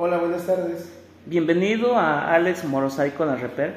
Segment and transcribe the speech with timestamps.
[0.00, 0.92] Hola, buenas tardes.
[1.26, 3.74] Bienvenido a Alex Motorcycle and Repair.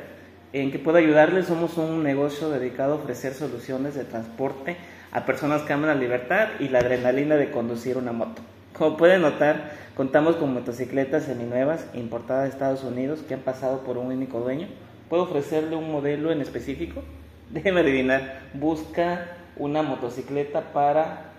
[0.53, 4.77] En que puedo ayudarle, somos un negocio dedicado a ofrecer soluciones de transporte
[5.11, 8.43] a personas que aman la libertad y la adrenalina de conducir una moto.
[8.77, 13.97] Como pueden notar, contamos con motocicletas seminuevas importadas de Estados Unidos que han pasado por
[13.97, 14.67] un único dueño.
[15.09, 17.01] ¿Puedo ofrecerle un modelo en específico?
[17.49, 19.25] Déjeme adivinar, busca
[19.57, 21.31] una motocicleta para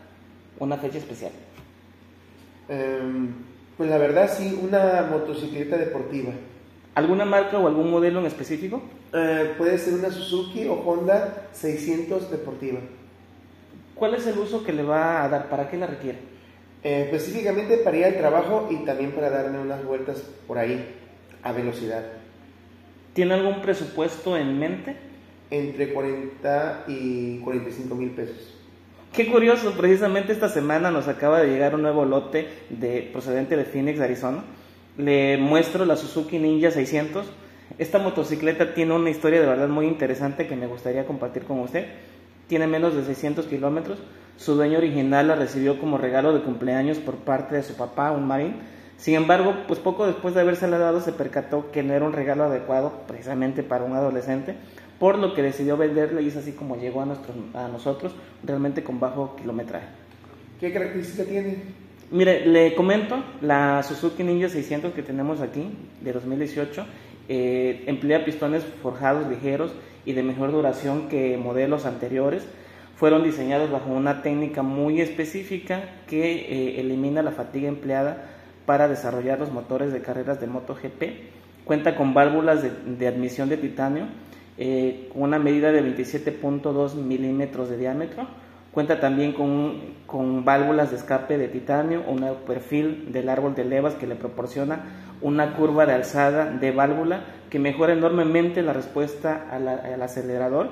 [0.59, 1.31] una fecha especial.
[2.69, 3.33] Em,
[3.77, 6.33] pues la verdad sí, una motocicleta deportiva.
[6.95, 8.83] ¿Alguna marca o algún modelo en específico?
[9.15, 12.81] Eh, puede ser una Suzuki o Honda 600 deportiva.
[13.95, 15.49] ¿Cuál es el uso que le va a dar?
[15.49, 16.19] ¿Para qué la requiere?
[16.83, 20.97] Eh, específicamente para ir al trabajo y también para darme unas vueltas por ahí
[21.43, 22.05] a velocidad.
[23.15, 24.97] ¿Tiene algún presupuesto en mente?
[25.51, 28.62] Entre 40 y 45 mil pesos.
[29.13, 33.67] Qué curioso, precisamente esta semana nos acaba de llegar un nuevo lote de, procedente de
[33.67, 34.43] Phoenix, Arizona.
[34.97, 37.27] Le muestro la Suzuki Ninja 600.
[37.77, 41.89] Esta motocicleta tiene una historia de verdad muy interesante que me gustaría compartir con usted.
[42.47, 43.99] Tiene menos de 600 kilómetros.
[44.39, 48.27] Su dueño original la recibió como regalo de cumpleaños por parte de su papá, un
[48.27, 48.55] marín.
[48.97, 52.45] Sin embargo, pues poco después de habérsela dado se percató que no era un regalo
[52.45, 54.55] adecuado precisamente para un adolescente,
[55.03, 57.07] por lo que decidió venderle y es así como llegó a,
[57.55, 58.15] a nosotros,
[58.45, 59.89] realmente con bajo kilometraje.
[60.61, 61.57] ¿Qué característica tiene?
[62.13, 66.87] Mire, le comento, la Suzuki Ninja 600 que tenemos aquí, de 2018,
[67.29, 69.73] eh, emplea pistones forjados ligeros
[70.07, 72.47] y de mejor duración que modelos anteriores.
[72.95, 78.29] Fueron diseñados bajo una técnica muy específica que eh, elimina la fatiga empleada
[78.67, 81.03] para desarrollar los motores de carreras de MotoGP.
[81.65, 84.07] Cuenta con válvulas de, de admisión de titanio
[84.59, 88.27] eh, con una medida de 27.2 milímetros de diámetro.
[88.73, 93.95] Cuenta también con, con, válvulas de escape de titanio, un perfil del árbol de levas
[93.95, 94.81] que le proporciona
[95.21, 100.71] una curva de alzada de válvula que mejora enormemente la respuesta al acelerador.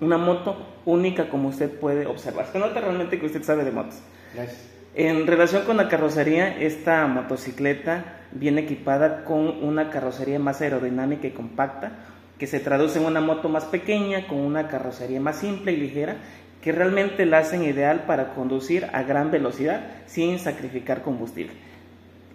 [0.00, 2.46] Una moto única como usted puede observar.
[2.50, 4.00] Se nota realmente que usted sabe de motos.
[4.34, 4.72] Gracias.
[4.94, 11.30] En relación con la carrocería, esta motocicleta viene equipada con una carrocería más aerodinámica y
[11.30, 11.92] compacta,
[12.42, 16.16] que se traduce en una moto más pequeña, con una carrocería más simple y ligera,
[16.60, 21.52] que realmente la hacen ideal para conducir a gran velocidad sin sacrificar combustible.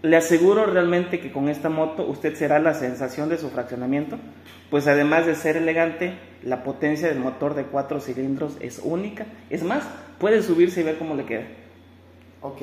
[0.03, 4.17] Le aseguro realmente que con esta moto usted será la sensación de su fraccionamiento,
[4.69, 9.25] pues además de ser elegante, la potencia del motor de cuatro cilindros es única.
[9.49, 9.83] Es más,
[10.19, 11.43] puede subirse y ver cómo le queda.
[12.41, 12.61] Ok,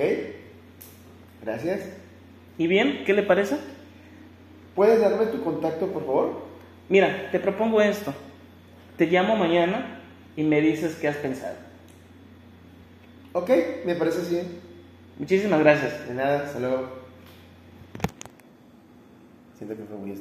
[1.45, 1.91] gracias.
[2.57, 3.03] ¿Y bien?
[3.05, 3.59] ¿Qué le parece?
[4.75, 6.54] ¿Puedes darme tu contacto, por favor?
[6.89, 8.15] Mira, te propongo esto.
[8.97, 10.01] Te llamo mañana
[10.37, 11.57] y me dices qué has pensado.
[13.33, 13.51] Ok,
[13.85, 14.47] me parece bien.
[15.19, 16.07] Muchísimas gracias.
[16.09, 16.89] De nada, hasta luego.
[19.57, 20.11] Siento que fue muy